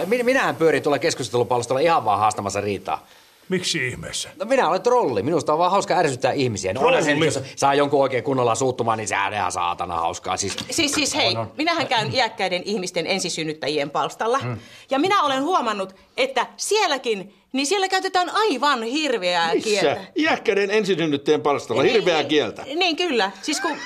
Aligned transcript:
Ai, 0.00 0.22
minähän 0.22 0.56
pyörin 0.56 0.82
tuolla 0.82 0.98
keskustelupalstolla 0.98 1.80
ihan 1.80 2.04
vaan 2.04 2.18
haastamassa 2.18 2.60
riitaa. 2.60 3.06
Miksi 3.48 3.88
ihmeessä? 3.88 4.28
No 4.36 4.44
minä 4.46 4.68
olen 4.68 4.82
trolli. 4.82 5.22
Minusta 5.22 5.52
on 5.52 5.58
vaan 5.58 5.70
hauska 5.70 5.94
ärsyttää 5.94 6.32
ihmisiä. 6.32 6.72
No 6.72 6.80
onhan 6.80 7.04
se, 7.04 7.14
nyt, 7.14 7.24
jos 7.24 7.40
saa 7.56 7.74
jonkun 7.74 8.00
oikein 8.02 8.24
kunnolla 8.24 8.54
suuttumaan, 8.54 8.98
niin 8.98 9.08
sehän 9.08 9.26
on 9.26 9.32
ihan 9.34 9.52
saatana 9.52 9.94
hauskaa. 9.94 10.36
Siis, 10.36 10.56
Siis, 10.70 10.92
siis 10.92 11.14
hei, 11.14 11.28
on, 11.28 11.36
on. 11.36 11.52
minähän 11.56 11.86
käyn 11.86 12.14
iäkkäiden 12.14 12.62
ihmisten 12.64 13.06
ensisynnyttäjien 13.06 13.90
palstalla. 13.90 14.38
Mm. 14.42 14.56
Ja 14.90 14.98
minä 14.98 15.22
olen 15.22 15.42
huomannut, 15.42 15.96
että 16.16 16.46
sielläkin, 16.56 17.34
niin 17.52 17.66
siellä 17.66 17.88
käytetään 17.88 18.30
aivan 18.34 18.82
hirveää 18.82 19.54
Missä? 19.54 19.70
kieltä. 19.70 20.00
Iäkkäiden 20.16 20.70
ensisynnytteen 20.70 21.40
palstalla, 21.40 21.82
hirveää 21.82 22.24
kieltä. 22.24 22.62
Niin, 22.62 22.78
niin 22.78 22.96
kyllä. 22.96 23.30
Siis 23.42 23.60
kun 23.60 23.76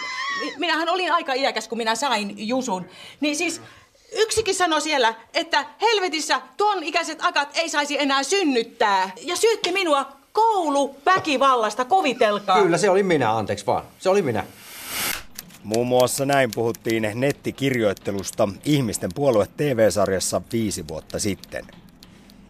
mi- 0.45 0.55
minähän 0.59 0.89
olin 0.89 1.12
aika 1.12 1.33
iäkäs, 1.35 1.69
kun 1.69 1.79
minä 1.79 1.95
sain 1.95 2.35
Jusun. 2.49 2.87
Niin 3.21 3.37
siis 3.37 3.61
yksikin 4.15 4.55
sanoi 4.55 4.81
siellä, 4.81 5.14
että 5.35 5.64
helvetissä 5.81 6.41
tuon 6.57 6.82
ikäiset 6.82 7.18
akat 7.22 7.49
ei 7.55 7.68
saisi 7.68 8.00
enää 8.00 8.22
synnyttää. 8.22 9.11
Ja 9.22 9.36
syytti 9.36 9.72
minua 9.72 10.13
kouluväkivallasta, 10.32 11.85
kovitelkaa. 11.85 12.63
Kyllä, 12.63 12.79
se 12.79 12.91
oli 12.91 13.03
minä, 13.03 13.36
anteeksi 13.36 13.67
vaan. 13.67 13.85
Se 13.99 14.08
oli 14.08 14.22
minä. 14.22 14.45
Muun 15.64 15.86
muassa 15.86 16.27
näin 16.27 16.50
puhuttiin 16.55 17.11
nettikirjoittelusta 17.14 18.49
Ihmisten 18.64 19.11
puolue 19.14 19.46
TV-sarjassa 19.57 20.43
viisi 20.53 20.89
vuotta 20.89 21.19
sitten. 21.19 21.64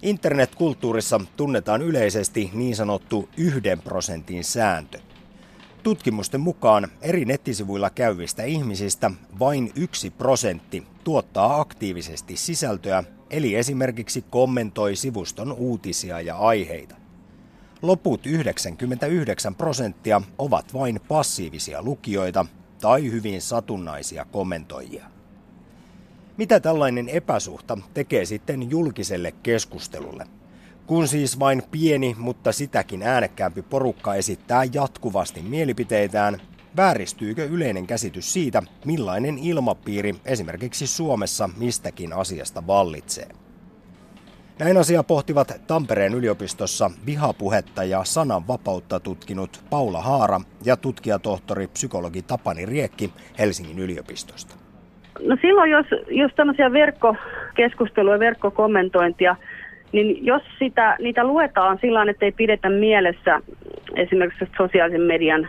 Internetkulttuurissa 0.03 1.21
tunnetaan 1.37 1.83
yleisesti 1.83 2.51
niin 2.53 2.77
sanottu 2.77 3.29
yhden 3.37 3.83
prosentin 3.83 4.45
sääntö. 4.45 4.99
Tutkimusten 5.85 6.41
mukaan 6.41 6.89
eri 7.03 7.25
nettisivuilla 7.25 7.91
käyvistä 7.91 8.43
ihmisistä 8.43 9.11
vain 9.39 9.73
yksi 9.77 10.11
prosentti 10.11 10.83
tuottaa 11.05 11.61
aktiivisesti 11.61 12.37
sisältöä, 12.37 13.05
eli 13.31 13.55
esimerkiksi 13.55 14.25
kommentoi 14.31 14.97
sivuston 14.97 15.53
uutisia 15.53 16.21
ja 16.21 16.37
aiheita. 16.37 16.97
Loput 17.83 18.27
99 18.27 19.55
prosenttia 19.55 20.23
ovat 20.39 20.75
vain 20.75 21.01
passiivisia 21.09 21.83
lukijoita 21.83 22.47
tai 22.81 23.13
hyvin 23.13 23.43
satunnaisia 23.43 24.25
kommentoijia. 24.25 25.05
Mitä 26.37 26.61
tällainen 26.61 27.09
epäsuhta 27.09 27.79
tekee 27.95 28.25
sitten 28.25 28.71
julkiselle 28.71 29.33
keskustelulle? 29.43 30.27
Kun 30.87 31.09
siis 31.09 31.41
vain 31.41 31.63
pieni, 31.71 32.17
mutta 32.19 32.53
sitäkin 32.53 33.03
äänekkäämpi 33.03 33.63
porukka 33.63 34.15
esittää 34.15 34.63
jatkuvasti 34.73 35.43
mielipiteitään, 35.43 36.37
vääristyykö 36.77 37.45
yleinen 37.45 37.87
käsitys 37.87 38.33
siitä, 38.33 38.63
millainen 38.85 39.39
ilmapiiri 39.39 40.15
esimerkiksi 40.25 40.87
Suomessa 40.87 41.51
mistäkin 41.57 42.13
asiasta 42.13 42.67
vallitsee? 42.67 43.29
Näin 44.59 44.77
asia 44.77 45.03
pohtivat 45.03 45.63
Tampereen 45.67 46.15
yliopistossa 46.15 46.91
vihapuhetta 47.07 47.85
ja 47.85 48.05
sananvapautta 48.05 49.01
tutkinut 49.01 49.65
Paula 49.71 50.01
Haara 50.03 50.41
ja 50.65 50.77
tutkijatohtori 50.77 51.67
psykologi 51.67 52.23
Tapani 52.23 52.67
Riekki 52.67 53.13
Helsingin 53.39 53.79
yliopistosta. 53.79 54.55
No 55.21 55.37
silloin, 55.41 55.71
jos, 55.71 55.87
jos 56.09 56.33
tämmöisiä 56.37 56.73
verkkokeskusteluja, 56.73 58.19
verkkokommentointia, 58.19 59.37
niin 59.95 60.27
jos 60.27 60.43
sitä, 60.59 60.97
niitä 60.99 61.25
luetaan 61.25 61.79
sillä 61.81 62.11
että 62.11 62.25
ei 62.25 62.33
pidetä 62.33 62.69
mielessä 62.69 63.41
esimerkiksi 63.97 64.49
sosiaalisen 64.57 65.01
median, 65.01 65.49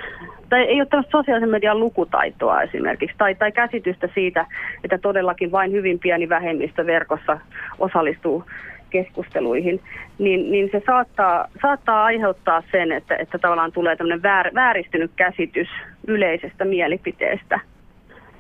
tai 0.49 0.61
ei 0.61 0.81
ole 0.81 0.85
tämmöistä 0.85 1.17
sosiaalisen 1.17 1.49
median 1.49 1.79
lukutaitoa 1.79 2.61
esimerkiksi, 2.61 3.17
tai, 3.17 3.35
tai 3.35 3.51
käsitystä 3.51 4.09
siitä, 4.13 4.45
että 4.83 4.97
todellakin 4.97 5.51
vain 5.51 5.71
hyvin 5.71 5.99
pieni 5.99 6.29
vähemmistö 6.29 6.85
verkossa 6.85 7.39
osallistuu 7.79 8.43
keskusteluihin, 8.89 9.81
niin, 10.19 10.51
niin 10.51 10.69
se 10.71 10.81
saattaa, 10.85 11.47
saattaa 11.61 12.03
aiheuttaa 12.03 12.63
sen, 12.71 12.91
että, 12.91 13.15
että 13.15 13.37
tavallaan 13.37 13.71
tulee 13.71 13.95
tämmöinen 13.95 14.23
väär, 14.23 14.51
vääristynyt 14.55 15.11
käsitys 15.15 15.67
yleisestä 16.07 16.65
mielipiteestä. 16.65 17.59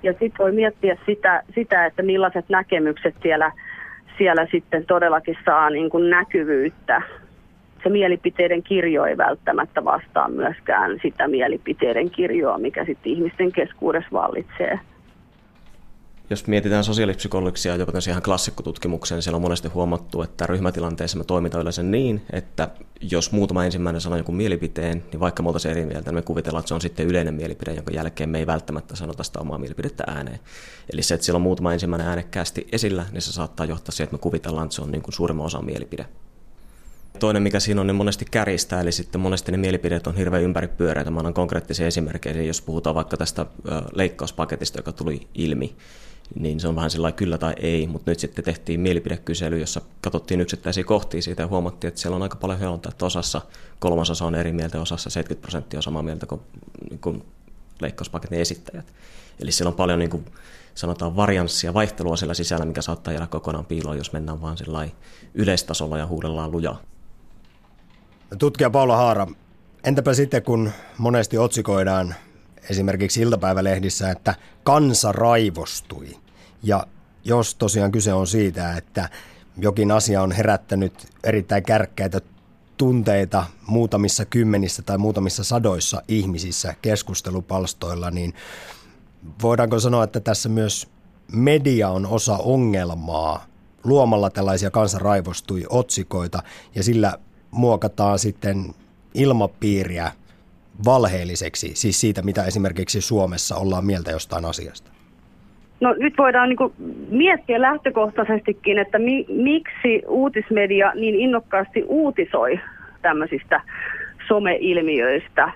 Ja 0.03 0.11
sitten 0.11 0.37
voi 0.39 0.51
miettiä 0.51 0.97
sitä, 1.05 1.43
sitä, 1.55 1.85
että 1.85 2.03
millaiset 2.03 2.45
näkemykset 2.49 3.15
siellä, 3.21 3.51
siellä 4.17 4.47
sitten 4.51 4.85
todellakin 4.85 5.37
saa 5.45 5.69
niin 5.69 5.89
kuin 5.89 6.09
näkyvyyttä. 6.09 7.01
Se 7.83 7.89
mielipiteiden 7.89 8.63
kirjo 8.63 9.05
ei 9.05 9.17
välttämättä 9.17 9.85
vastaa 9.85 10.29
myöskään 10.29 10.99
sitä 11.01 11.27
mielipiteiden 11.27 12.09
kirjoa, 12.09 12.57
mikä 12.57 12.85
sitten 12.85 13.11
ihmisten 13.11 13.51
keskuudessa 13.51 14.09
vallitsee 14.11 14.79
jos 16.29 16.47
mietitään 16.47 16.83
sosiaalipsykologisia, 16.83 17.75
joka 17.75 17.91
ihan 18.09 18.21
klassikkotutkimuksen, 18.21 19.15
niin 19.15 19.23
siellä 19.23 19.35
on 19.35 19.41
monesti 19.41 19.67
huomattu, 19.67 20.21
että 20.21 20.47
ryhmätilanteessa 20.47 21.17
me 21.17 21.23
toimitaan 21.23 21.61
yleensä 21.61 21.83
niin, 21.83 22.21
että 22.33 22.69
jos 23.01 23.31
muutama 23.31 23.65
ensimmäinen 23.65 24.01
sanoo 24.01 24.17
jonkun 24.17 24.35
mielipiteen, 24.35 25.03
niin 25.11 25.19
vaikka 25.19 25.43
me 25.43 25.49
oltaisiin 25.49 25.71
eri 25.71 25.85
mieltä, 25.85 26.09
niin 26.09 26.15
me 26.15 26.21
kuvitellaan, 26.21 26.59
että 26.59 26.67
se 26.67 26.73
on 26.73 26.81
sitten 26.81 27.07
yleinen 27.07 27.33
mielipide, 27.33 27.73
jonka 27.73 27.93
jälkeen 27.93 28.29
me 28.29 28.39
ei 28.39 28.47
välttämättä 28.47 28.95
sanota 28.95 29.23
sitä 29.23 29.39
omaa 29.39 29.57
mielipidettä 29.57 30.03
ääneen. 30.07 30.39
Eli 30.93 31.01
se, 31.01 31.13
että 31.13 31.25
siellä 31.25 31.37
on 31.37 31.41
muutama 31.41 31.73
ensimmäinen 31.73 32.07
äänekkäästi 32.07 32.67
esillä, 32.71 33.05
niin 33.11 33.21
se 33.21 33.31
saattaa 33.31 33.65
johtaa 33.65 33.91
siihen, 33.91 34.05
että 34.05 34.15
me 34.15 34.19
kuvitellaan, 34.19 34.65
että 34.65 34.75
se 34.75 34.81
on 34.81 34.91
niin 34.91 35.01
kuin 35.01 35.13
suurimman 35.13 35.45
osan 35.45 35.65
mielipide. 35.65 36.05
Toinen, 37.19 37.43
mikä 37.43 37.59
siinä 37.59 37.81
on, 37.81 37.87
niin 37.87 37.95
monesti 37.95 38.25
käristää, 38.31 38.81
eli 38.81 38.91
sitten 38.91 39.21
monesti 39.21 39.51
ne 39.51 39.57
mielipideet 39.57 40.07
on 40.07 40.15
hirveän 40.15 40.43
ympäripyöreitä. 40.43 41.11
Mä 41.11 41.19
annan 41.19 41.33
konkreettisia 41.33 41.87
esimerkkejä, 41.87 42.41
jos 42.41 42.61
puhutaan 42.61 42.95
vaikka 42.95 43.17
tästä 43.17 43.45
leikkauspaketista, 43.93 44.79
joka 44.79 44.91
tuli 44.91 45.27
ilmi, 45.33 45.75
niin 46.39 46.59
se 46.59 46.67
on 46.67 46.75
vähän 46.75 46.89
sellainen 46.89 47.17
kyllä 47.17 47.37
tai 47.37 47.53
ei, 47.57 47.87
mutta 47.87 48.11
nyt 48.11 48.19
sitten 48.19 48.45
tehtiin 48.45 48.79
mielipidekysely, 48.79 49.59
jossa 49.59 49.81
katsottiin 50.01 50.41
yksittäisiä 50.41 50.83
kohtia 50.83 51.21
siitä 51.21 51.41
ja 51.43 51.47
huomattiin, 51.47 51.87
että 51.87 52.01
siellä 52.01 52.15
on 52.15 52.23
aika 52.23 52.35
paljon 52.35 52.59
heilontaa, 52.59 52.89
että 52.89 53.05
osassa 53.05 53.41
kolmasosa 53.79 54.25
on 54.25 54.35
eri 54.35 54.51
mieltä, 54.51 54.81
osassa 54.81 55.09
70 55.09 55.41
prosenttia 55.41 55.77
on 55.79 55.83
samaa 55.83 56.03
mieltä 56.03 56.25
kuin, 56.25 56.41
niin 56.89 56.99
kuin 56.99 57.23
leikkauspaketin 57.81 58.39
esittäjät. 58.39 58.93
Eli 59.39 59.51
siellä 59.51 59.69
on 59.69 59.75
paljon 59.75 59.99
niin 59.99 60.09
kuin, 60.09 60.25
sanotaan 60.75 61.15
varianssia, 61.15 61.73
vaihtelua 61.73 62.17
siellä 62.17 62.33
sisällä, 62.33 62.65
mikä 62.65 62.81
saattaa 62.81 63.13
jäädä 63.13 63.27
kokonaan 63.27 63.65
piiloon, 63.65 63.97
jos 63.97 64.13
mennään 64.13 64.41
vaan 64.41 64.57
yleistasolla 65.33 65.97
ja 65.97 66.07
huudellaan 66.07 66.51
lujaa. 66.51 66.81
Tutkija 68.39 68.69
Paula 68.69 68.97
Haara, 68.97 69.27
entäpä 69.83 70.13
sitten 70.13 70.43
kun 70.43 70.71
monesti 70.97 71.37
otsikoidaan 71.37 72.15
esimerkiksi 72.69 73.21
iltapäivälehdissä, 73.21 74.11
että 74.11 74.35
kansa 74.63 75.11
raivostui. 75.11 76.17
Ja 76.63 76.87
jos 77.23 77.55
tosiaan 77.55 77.91
kyse 77.91 78.13
on 78.13 78.27
siitä, 78.27 78.77
että 78.77 79.09
jokin 79.57 79.91
asia 79.91 80.21
on 80.21 80.31
herättänyt 80.31 81.07
erittäin 81.23 81.63
kärkkäitä 81.63 82.21
tunteita 82.77 83.45
muutamissa 83.67 84.25
kymmenissä 84.25 84.81
tai 84.81 84.97
muutamissa 84.97 85.43
sadoissa 85.43 86.01
ihmisissä 86.07 86.75
keskustelupalstoilla, 86.81 88.11
niin 88.11 88.33
voidaanko 89.41 89.79
sanoa, 89.79 90.03
että 90.03 90.19
tässä 90.19 90.49
myös 90.49 90.87
media 91.31 91.89
on 91.89 92.05
osa 92.05 92.37
ongelmaa 92.37 93.45
luomalla 93.83 94.29
tällaisia 94.29 94.71
kansaraivostui 94.71 95.65
otsikoita 95.69 96.43
ja 96.75 96.83
sillä 96.83 97.17
muokataan 97.51 98.19
sitten 98.19 98.75
ilmapiiriä 99.13 100.11
valheelliseksi, 100.85 101.75
siis 101.75 102.01
siitä, 102.01 102.21
mitä 102.21 102.43
esimerkiksi 102.43 103.01
Suomessa 103.01 103.55
ollaan 103.55 103.85
mieltä 103.85 104.11
jostain 104.11 104.45
asiasta? 104.45 104.91
No 105.79 105.95
nyt 105.99 106.13
voidaan 106.17 106.49
niin 106.49 106.73
miettiä 107.09 107.61
lähtökohtaisestikin, 107.61 108.77
että 108.77 108.99
mi- 108.99 109.25
miksi 109.29 110.01
uutismedia 110.07 110.91
niin 110.95 111.15
innokkaasti 111.15 111.83
uutisoi 111.87 112.59
tämmöisistä 113.01 113.61
someilmiöistä. 114.27 115.51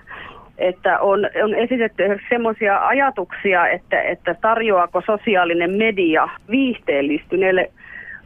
Että 0.58 0.98
on, 0.98 1.20
on 1.44 1.54
esitetty 1.54 2.02
semmoisia 2.28 2.86
ajatuksia, 2.86 3.68
että, 3.68 4.02
että 4.02 4.34
tarjoaako 4.34 5.02
sosiaalinen 5.06 5.70
media 5.70 6.28
viihteellistyneelle 6.50 7.70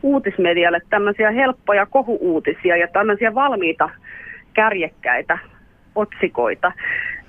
uutismedialle 0.02 0.80
tämmöisiä 0.90 1.30
helppoja 1.30 1.86
kohuuutisia 1.86 2.76
ja 2.76 2.88
tämmöisiä 2.88 3.34
valmiita 3.34 3.90
kärjekkäitä 4.54 5.38
otsikoita. 5.94 6.72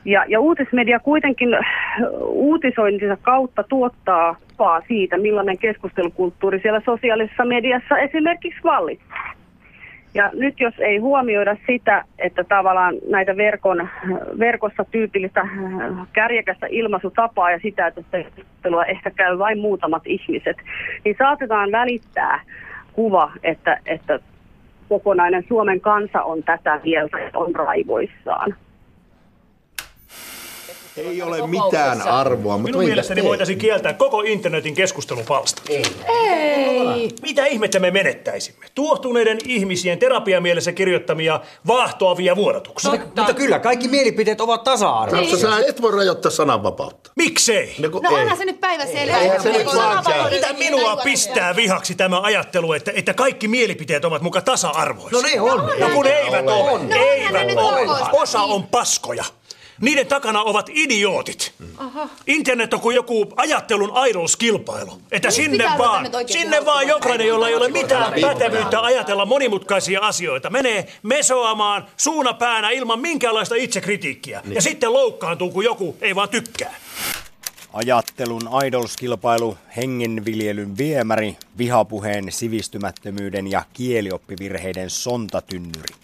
Ja, 0.06 0.26
ja 0.28 0.40
uutismedia 0.40 1.00
kuitenkin 1.00 1.50
uutisointinsa 2.22 3.18
kautta 3.22 3.64
tuottaa 3.64 4.36
kuvaa 4.58 4.82
siitä, 4.88 5.18
millainen 5.18 5.58
keskustelukulttuuri 5.58 6.60
siellä 6.60 6.82
sosiaalisessa 6.86 7.46
mediassa 7.46 7.98
esimerkiksi 7.98 8.64
vallitsee. 8.64 9.18
Ja 10.14 10.30
nyt 10.34 10.60
jos 10.60 10.74
ei 10.80 10.98
huomioida 10.98 11.58
sitä, 11.68 12.04
että 12.20 12.44
tavallaan 12.44 12.96
näitä 13.10 13.38
verkon, 13.38 13.90
verkossa 14.40 14.86
tyypillistä 14.92 15.48
kärjekästä 16.14 16.68
ilmaisutapaa 16.70 17.52
ja 17.52 17.60
sitä, 17.60 17.88
että 17.88 18.02
keskustelua 18.12 18.86
ehkä 18.86 19.12
käy 19.12 19.38
vain 19.38 19.60
muutamat 19.60 20.04
ihmiset, 20.06 20.58
niin 21.06 21.16
saatetaan 21.20 21.72
välittää 21.72 22.42
kuva, 22.94 23.32
että, 23.44 23.78
että 23.86 24.20
kokonainen 24.90 25.46
Suomen 25.48 25.82
kansa 25.82 26.24
on 26.24 26.44
tätä 26.44 26.80
mieltä, 26.84 27.18
on 27.34 27.56
raivoissaan 27.56 28.56
Ei 30.97 31.21
ole 31.21 31.47
mitään 31.47 32.01
arvoa. 32.01 32.57
Minun 32.57 32.83
mielestäni 32.83 33.24
voitaisiin 33.24 33.57
kieltää 33.59 33.94
koko 33.94 34.21
internetin 34.21 34.75
keskustelupalsta. 34.75 35.62
Ei. 35.69 35.83
Ei. 36.07 37.09
Mitä 37.21 37.45
ihmettä 37.45 37.80
me 37.80 37.92
menettäisimme? 37.92 38.65
Tuohtuneiden 38.75 39.38
ihmisien 39.45 40.00
terapiamielessä 40.00 40.71
kirjoittamia 40.71 41.39
vaahtoavia 41.68 42.36
vuorotuksia. 42.36 42.92
Mutta, 42.92 43.21
mutta 43.21 43.33
kyllä, 43.33 43.59
kaikki 43.59 43.88
mielipiteet 43.88 44.42
ovat 44.42 44.63
tasa-arvoisia. 44.63 45.38
Sä 45.38 45.59
et 45.68 45.81
voi 45.81 45.92
rajoittaa 45.92 46.31
sananvapautta. 46.31 47.12
Miksei? 47.15 47.75
No, 47.80 47.89
No 48.03 48.18
ei. 48.18 48.21
onhan 48.21 48.38
se 48.38 48.45
nyt 48.45 48.59
päivä 48.62 48.86
selvä. 48.86 49.18
Mitä 50.31 50.53
minua 50.53 50.95
pistää 50.97 51.56
vihaksi 51.56 51.95
tämä 51.95 52.21
ajattelu, 52.21 52.74
että, 52.74 52.92
että 52.95 53.13
kaikki 53.13 53.47
mielipiteet 53.47 54.06
ovat 54.06 54.21
muka 54.21 54.42
tasa-arvoisia? 54.42 55.19
No 55.19 55.27
ne 55.27 55.42
on. 55.42 55.80
No 55.80 55.89
kun 55.94 56.07
eivät 56.07 56.45
ole. 56.47 56.69
On. 56.71 56.89
No 56.89 56.95
Eivät 56.95 57.31
ne 57.31 57.44
nyt 57.45 57.57
ole. 57.57 57.88
Osa 58.12 58.42
on 58.42 58.63
paskoja. 58.63 59.24
Niiden 59.81 60.07
takana 60.07 60.42
ovat 60.44 60.69
idiootit. 60.74 61.54
Internet 62.27 62.74
on 62.74 62.80
kuin 62.81 62.95
joku 62.95 63.33
ajattelun 63.36 63.92
idols-kilpailu. 64.10 65.01
Että 65.12 65.31
sinne 65.31 65.57
pitää 65.57 65.74
ruveta 65.74 65.89
vaan, 65.89 66.04
nyt 66.04 66.16
oikein 66.16 66.42
sinne 66.42 66.66
vaan 66.66 66.88
jokainen, 66.88 67.27
jolla 67.27 67.48
ei 67.48 67.56
ole 67.56 67.68
mitään 67.68 68.13
pätevyyttä 68.22 68.81
ajatella 68.81 69.25
monimutkaisia 69.25 70.00
asioita, 70.00 70.50
menee 70.50 70.88
mesoamaan 71.04 71.88
suuna 71.98 72.33
päänä 72.33 72.69
ilman 72.69 73.00
minkäänlaista 73.00 73.56
itsekritiikkiä. 73.56 74.42
Ja 74.45 74.62
sitten 74.62 74.94
loukkaantuu, 74.94 75.51
kun 75.51 75.63
joku 75.63 75.98
ei 76.01 76.16
vaan 76.16 76.30
tykkää. 76.30 76.75
Ajattelun 77.74 78.50
idolskilpailu, 78.66 79.57
hengenviljelyn 79.78 80.78
viemäri, 80.78 81.38
vihapuheen, 81.57 82.31
sivistymättömyyden 82.31 83.51
ja 83.51 83.63
kielioppivirheiden 83.74 84.89
sontatynnyri. 84.89 85.95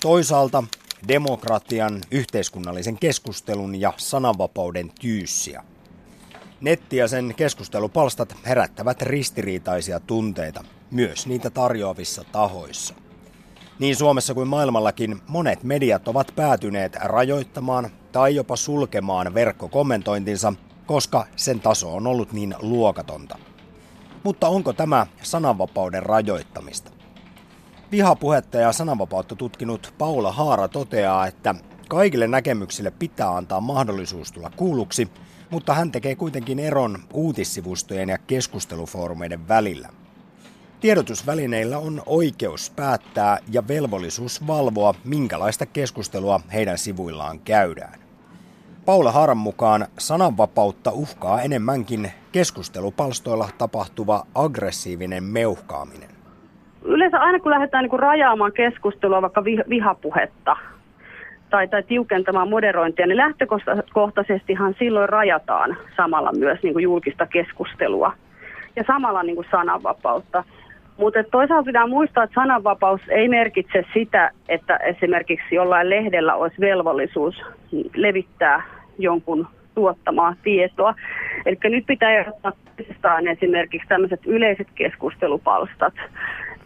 Toisaalta 0.00 0.64
demokratian, 1.08 2.00
yhteiskunnallisen 2.10 2.98
keskustelun 2.98 3.80
ja 3.80 3.92
sananvapauden 3.96 4.92
tyyssiä. 5.00 5.64
Netti 6.60 6.96
ja 6.96 7.08
sen 7.08 7.34
keskustelupalstat 7.36 8.36
herättävät 8.46 9.02
ristiriitaisia 9.02 10.00
tunteita, 10.00 10.64
myös 10.90 11.26
niitä 11.26 11.50
tarjoavissa 11.50 12.24
tahoissa. 12.32 12.94
Niin 13.78 13.96
Suomessa 13.96 14.34
kuin 14.34 14.48
maailmallakin 14.48 15.20
monet 15.28 15.62
mediat 15.62 16.08
ovat 16.08 16.32
päätyneet 16.36 16.96
rajoittamaan 17.04 17.90
tai 18.12 18.34
jopa 18.34 18.56
sulkemaan 18.56 19.34
verkkokommentointinsa, 19.34 20.52
koska 20.86 21.26
sen 21.36 21.60
taso 21.60 21.94
on 21.94 22.06
ollut 22.06 22.32
niin 22.32 22.54
luokatonta. 22.60 23.38
Mutta 24.24 24.48
onko 24.48 24.72
tämä 24.72 25.06
sananvapauden 25.22 26.02
rajoittamista? 26.02 26.97
Vihapuhetta 27.92 28.58
ja 28.58 28.72
sananvapautta 28.72 29.36
tutkinut 29.36 29.94
Paula 29.98 30.32
Haara 30.32 30.68
toteaa, 30.68 31.26
että 31.26 31.54
kaikille 31.88 32.26
näkemyksille 32.26 32.90
pitää 32.90 33.36
antaa 33.36 33.60
mahdollisuus 33.60 34.32
tulla 34.32 34.50
kuulluksi, 34.56 35.08
mutta 35.50 35.74
hän 35.74 35.92
tekee 35.92 36.16
kuitenkin 36.16 36.58
eron 36.58 36.98
uutissivustojen 37.12 38.08
ja 38.08 38.18
keskustelufoorumeiden 38.18 39.48
välillä. 39.48 39.88
Tiedotusvälineillä 40.80 41.78
on 41.78 42.02
oikeus 42.06 42.72
päättää 42.76 43.38
ja 43.50 43.68
velvollisuus 43.68 44.46
valvoa, 44.46 44.94
minkälaista 45.04 45.66
keskustelua 45.66 46.40
heidän 46.52 46.78
sivuillaan 46.78 47.40
käydään. 47.40 48.00
Paula 48.84 49.12
Haaran 49.12 49.36
mukaan 49.38 49.86
sananvapautta 49.98 50.90
uhkaa 50.90 51.42
enemmänkin 51.42 52.12
keskustelupalstoilla 52.32 53.48
tapahtuva 53.58 54.26
aggressiivinen 54.34 55.24
meuhkaaminen. 55.24 56.17
Yleensä 57.08 57.26
aina 57.26 57.38
kun 57.38 57.50
lähdetään 57.50 57.82
niin 57.82 57.90
kuin 57.90 58.00
rajaamaan 58.00 58.52
keskustelua, 58.52 59.22
vaikka 59.22 59.44
vi- 59.44 59.64
vihapuhetta 59.68 60.56
tai, 61.50 61.68
tai 61.68 61.82
tiukentamaan 61.82 62.48
moderointia, 62.48 63.06
niin 63.06 63.16
lähtökohtaisestihan 63.16 64.74
silloin 64.78 65.08
rajataan 65.08 65.76
samalla 65.96 66.32
myös 66.32 66.62
niin 66.62 66.72
kuin 66.72 66.82
julkista 66.82 67.26
keskustelua 67.26 68.12
ja 68.76 68.84
samalla 68.86 69.22
niin 69.22 69.36
kuin 69.36 69.46
sananvapautta. 69.50 70.44
Mutta 70.96 71.24
toisaalta 71.30 71.66
pitää 71.66 71.86
muistaa, 71.86 72.24
että 72.24 72.40
sananvapaus 72.40 73.00
ei 73.08 73.28
merkitse 73.28 73.84
sitä, 73.94 74.30
että 74.48 74.76
esimerkiksi 74.76 75.54
jollain 75.54 75.90
lehdellä 75.90 76.34
olisi 76.34 76.60
velvollisuus 76.60 77.42
levittää 77.94 78.62
jonkun 78.98 79.46
tuottamaa 79.74 80.34
tietoa. 80.42 80.94
Eli 81.46 81.56
nyt 81.64 81.86
pitää 81.86 82.24
toisistaan 82.76 83.28
esimerkiksi 83.28 83.88
tämmöiset 83.88 84.20
yleiset 84.26 84.68
keskustelupalstat 84.74 85.94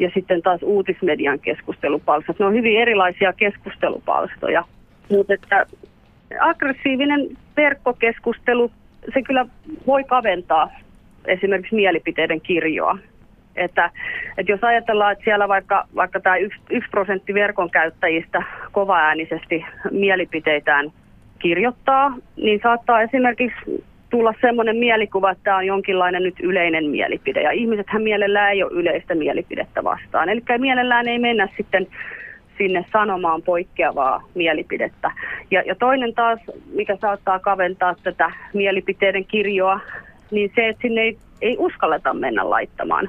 ja 0.02 0.10
sitten 0.14 0.43
taas 0.43 0.62
uutismedian 0.62 1.38
keskustelupalstat. 1.38 2.38
Ne 2.38 2.44
on 2.46 2.54
hyvin 2.54 2.81
erilaisia 2.81 3.32
keskustelupalstoja. 3.32 4.64
Mutta 5.10 5.34
että 5.34 5.66
aggressiivinen 6.40 7.28
verkkokeskustelu, 7.56 8.70
se 9.14 9.22
kyllä 9.22 9.46
voi 9.87 10.04
kaventaa 10.04 10.70
esimerkiksi 11.25 11.75
mielipiteiden 11.75 12.40
kirjoa. 12.40 12.99
Että, 13.56 13.90
että 14.38 14.52
jos 14.52 14.64
ajatellaan, 14.64 15.12
että 15.12 15.25
siellä 15.25 15.49
vaikka, 15.49 15.84
vaikka 15.96 16.20
tämä 16.20 16.37
yksi, 16.37 16.88
prosentti 16.90 17.34
verkon 17.34 17.70
käyttäjistä 17.70 18.43
kovaäänisesti 18.72 19.64
mielipiteitään 19.90 20.93
kirjoittaa, 21.38 22.14
niin 22.37 22.60
saattaa 22.62 23.02
esimerkiksi 23.02 23.84
tulla 24.12 24.35
semmoinen 24.41 24.76
mielikuva, 24.76 25.31
että 25.31 25.44
tämä 25.44 25.56
on 25.56 25.67
jonkinlainen 25.67 26.23
nyt 26.23 26.41
yleinen 26.41 26.85
mielipide. 26.85 27.43
Ja 27.43 27.50
ihmisethän 27.50 28.03
mielellään 28.03 28.53
ei 28.53 28.62
ole 28.62 28.73
yleistä 28.73 29.14
mielipidettä 29.14 29.85
vastaan. 29.85 30.29
Eli 30.29 30.43
mielellään 30.59 31.09
ei 31.09 31.19
mennä 31.19 31.49
sitten 31.56 31.87
sinne 32.59 32.85
sanomaan 32.93 33.43
poikkeavaa 33.43 34.23
mielipidettä. 34.35 35.11
Ja, 35.50 35.62
ja 35.67 35.75
toinen 35.75 36.14
taas, 36.14 36.38
mikä 36.75 36.97
saattaa 37.00 37.38
kaventaa 37.38 37.94
tätä 38.03 38.31
mielipiteiden 38.55 39.25
kirjoa, 39.25 39.81
niin 40.31 40.53
se, 40.55 40.69
että 40.69 40.82
sinne 40.82 41.00
ei, 41.00 41.17
ei 41.41 41.56
uskalleta 41.59 42.14
mennä 42.14 42.50
laittamaan 42.50 43.09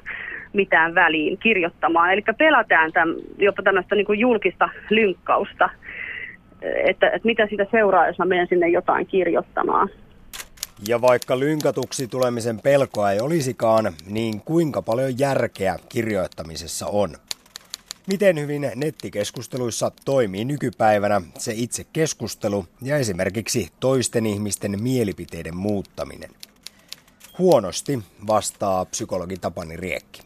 mitään 0.54 0.96
väliin, 0.96 1.38
kirjoittamaan. 1.38 2.14
Eli 2.14 2.22
pelätään 2.38 2.92
täm, 2.92 3.16
jopa 3.38 3.64
tämmöistä 3.64 3.96
niin 3.96 4.20
julkista 4.20 4.70
lynkkausta, 4.90 5.70
että, 6.62 7.08
että 7.08 7.28
mitä 7.28 7.48
siitä 7.48 7.66
seuraa, 7.72 8.08
jos 8.08 8.18
mä 8.18 8.26
menen 8.26 8.48
sinne 8.48 8.68
jotain 8.68 9.06
kirjoittamaan. 9.06 9.90
Ja 10.88 11.02
vaikka 11.02 11.40
lynkatuksi 11.40 12.08
tulemisen 12.08 12.60
pelkoa 12.62 13.12
ei 13.12 13.20
olisikaan, 13.20 13.94
niin 14.06 14.42
kuinka 14.42 14.82
paljon 14.82 15.20
järkeä 15.20 15.80
kirjoittamisessa 15.90 16.88
on? 16.88 17.18
Miten 18.08 18.40
hyvin 18.40 18.72
nettikeskusteluissa 18.76 19.92
toimii 20.06 20.46
nykypäivänä 20.46 21.22
se 21.38 21.54
itse 21.56 21.84
keskustelu 21.94 22.66
ja 22.82 22.98
esimerkiksi 22.98 23.70
toisten 23.80 24.26
ihmisten 24.26 24.84
mielipiteiden 24.84 25.56
muuttaminen? 25.56 26.30
Huonosti 27.38 28.00
vastaa 28.28 28.86
psykologi 28.86 29.38
Tapani 29.38 29.78
Riekki. 29.78 30.22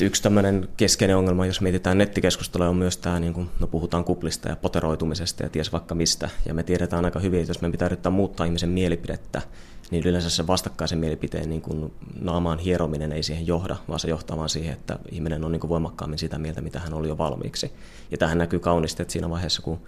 Yksi 0.00 0.22
tämmöinen 0.22 0.68
keskeinen 0.76 1.16
ongelma, 1.16 1.46
jos 1.46 1.60
mietitään 1.60 1.98
nettikeskustelua, 1.98 2.68
on 2.68 2.76
myös 2.76 2.96
tämä, 2.96 3.20
niin 3.20 3.34
kun, 3.34 3.50
no 3.60 3.66
puhutaan 3.66 4.04
kuplista 4.04 4.48
ja 4.48 4.56
poteroitumisesta 4.56 5.42
ja 5.42 5.48
ties 5.48 5.72
vaikka 5.72 5.94
mistä. 5.94 6.30
Ja 6.46 6.54
me 6.54 6.62
tiedetään 6.62 7.04
aika 7.04 7.20
hyvin, 7.20 7.40
että 7.40 7.50
jos 7.50 7.60
me 7.60 7.70
pitää 7.70 7.86
yrittää 7.86 8.12
muuttaa 8.12 8.46
ihmisen 8.46 8.68
mielipidettä, 8.68 9.42
niin 9.90 10.06
yleensä 10.06 10.30
se 10.30 10.46
vastakkaisen 10.46 10.98
mielipiteen 10.98 11.48
niin 11.48 11.62
kun 11.62 11.92
naamaan 12.20 12.58
hierominen 12.58 13.12
ei 13.12 13.22
siihen 13.22 13.46
johda, 13.46 13.76
vaan 13.88 14.00
se 14.00 14.08
johtaa 14.08 14.36
vaan 14.36 14.48
siihen, 14.48 14.72
että 14.72 14.98
ihminen 15.10 15.44
on 15.44 15.52
niin 15.52 15.68
voimakkaammin 15.68 16.18
sitä 16.18 16.38
mieltä, 16.38 16.60
mitä 16.60 16.80
hän 16.80 16.94
oli 16.94 17.08
jo 17.08 17.18
valmiiksi. 17.18 17.72
Ja 18.10 18.18
tähän 18.18 18.38
näkyy 18.38 18.58
kaunisti, 18.58 19.02
että 19.02 19.12
siinä 19.12 19.30
vaiheessa, 19.30 19.62
kun 19.62 19.80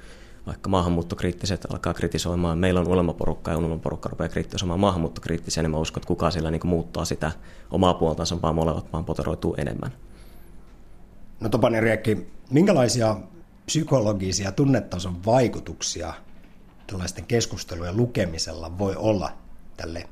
vaikka 0.49 0.71
maahanmuuttokriittiset 0.71 1.67
alkaa 1.71 1.95
kritisoimaan, 1.95 2.59
meillä 2.59 2.81
on 2.81 2.89
unelmaporukka 2.89 3.51
ja 3.51 3.59
unelmaporukka 3.59 4.09
rupeaa 4.09 4.29
kritisoimaan 4.29 4.81
maahanmuuttokriittisiä, 4.81 5.63
niin 5.63 5.71
mä 5.71 5.79
uskon, 5.79 6.01
että 6.01 6.09
kukaan 6.09 6.33
siellä 6.33 6.51
niin 6.51 6.61
muuttaa 6.67 7.05
sitä 7.05 7.33
omaa 7.71 7.95
puoltansa, 7.95 8.43
vaan 8.43 8.55
molemmat 8.55 8.93
vaan 8.93 9.05
poteroituu 9.05 9.55
enemmän. 9.59 9.93
No 11.41 11.49
Topani 11.49 11.81
Riekki, 11.81 12.27
minkälaisia 12.51 13.17
psykologisia 13.67 14.53
tunnetason 14.53 15.25
vaikutuksia 15.27 16.15
tällaisten 16.87 17.27
keskustelujen 17.27 17.97
lukemisella 17.97 18.79
voi 18.79 18.97
olla 18.97 19.33
tälle 19.77 20.09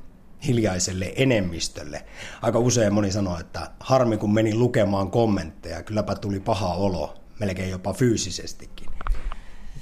hiljaiselle 0.47 1.13
enemmistölle? 1.15 2.05
Aika 2.41 2.59
usein 2.59 2.93
moni 2.93 3.11
sanoo, 3.11 3.39
että 3.39 3.71
harmi 3.79 4.17
kun 4.17 4.33
meni 4.33 4.55
lukemaan 4.55 5.11
kommentteja, 5.11 5.83
kylläpä 5.83 6.15
tuli 6.15 6.39
paha 6.39 6.73
olo, 6.73 7.13
melkein 7.39 7.71
jopa 7.71 7.93
fyysisestikin. 7.93 8.96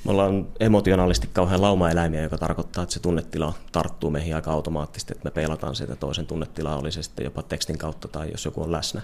Me 0.06 0.12
ollaan 0.12 0.48
emotionaalisesti 0.60 1.30
kauhean 1.34 1.62
laumaeläimiä, 1.62 2.22
joka 2.22 2.38
tarkoittaa, 2.38 2.84
että 2.84 2.94
se 2.94 3.00
tunnetila 3.00 3.54
tarttuu 3.72 4.10
meihin 4.10 4.36
aika 4.36 4.52
automaattisesti, 4.52 5.14
että 5.14 5.26
me 5.26 5.32
peilataan 5.32 5.76
sitä 5.76 5.96
toisen 5.96 6.28
tunnetilaa, 6.28 6.78
oli 6.78 6.92
se 6.92 7.04
sitten 7.04 7.24
jopa 7.24 7.44
tekstin 7.44 7.78
kautta 7.78 8.08
tai 8.08 8.32
jos 8.32 8.46
joku 8.46 8.64
on 8.64 8.72
läsnä. 8.72 9.02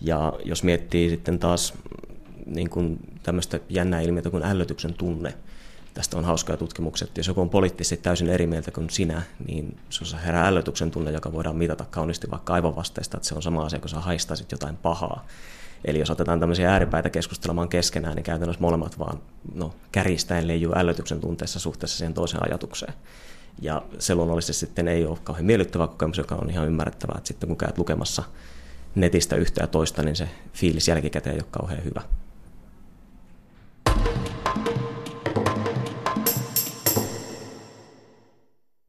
Ja 0.00 0.32
jos 0.44 0.62
miettii 0.62 1.10
sitten 1.10 1.38
taas 1.38 1.74
niin 2.46 2.70
kuin 2.70 2.98
tämmöistä 3.22 3.60
jännää 3.68 4.00
ilmiötä 4.00 4.30
kuin 4.30 4.44
ällötyksen 4.44 4.94
tunne, 4.94 5.34
tästä 5.94 6.18
on 6.18 6.24
hauskoja 6.24 6.58
että 7.02 7.20
jos 7.20 7.26
joku 7.26 7.40
on 7.40 7.50
poliittisesti 7.50 7.96
täysin 7.96 8.28
eri 8.28 8.46
mieltä 8.46 8.70
kuin 8.70 8.90
sinä, 8.90 9.22
niin 9.48 9.76
se 9.90 10.16
herää 10.24 10.46
ällötyksen 10.46 10.90
tunne, 10.90 11.10
joka 11.10 11.32
voidaan 11.32 11.56
mitata 11.56 11.84
kauniisti 11.90 12.30
vaikka 12.30 12.54
aivan 12.54 12.76
vasteista, 12.76 13.16
että 13.16 13.28
se 13.28 13.34
on 13.34 13.42
sama 13.42 13.64
asia, 13.64 13.78
kun 13.78 13.88
sä 13.88 14.00
haistaisit 14.00 14.52
jotain 14.52 14.76
pahaa. 14.76 15.26
Eli 15.84 15.98
jos 15.98 16.10
otetaan 16.10 16.40
tämmöisiä 16.40 16.72
ääripäitä 16.72 17.10
keskustelemaan 17.10 17.68
keskenään, 17.68 18.16
niin 18.16 18.24
käytännössä 18.24 18.62
molemmat 18.62 18.98
vaan 18.98 19.20
no, 19.54 19.74
käristäen 19.92 20.48
leijuu 20.48 20.72
ällötyksen 20.76 21.20
tunteessa 21.20 21.60
suhteessa 21.60 21.98
siihen 21.98 22.14
toiseen 22.14 22.42
ajatukseen. 22.48 22.94
Ja 23.62 23.82
se 23.98 24.14
luonnollisesti 24.14 24.52
sitten 24.66 24.88
ei 24.88 25.06
ole 25.06 25.18
kauhean 25.24 25.46
miellyttävä 25.46 25.86
kokemus, 25.86 26.18
joka 26.18 26.34
on 26.34 26.50
ihan 26.50 26.66
ymmärrettävää, 26.66 27.14
että 27.18 27.28
sitten 27.28 27.46
kun 27.48 27.56
käyt 27.56 27.78
lukemassa 27.78 28.22
netistä 28.94 29.36
yhtä 29.36 29.62
ja 29.62 29.66
toista, 29.66 30.02
niin 30.02 30.16
se 30.16 30.28
fiilis 30.52 30.88
jälkikäteen 30.88 31.34
ei 31.34 31.40
ole 31.40 31.48
kauhean 31.50 31.84
hyvä. 31.84 32.02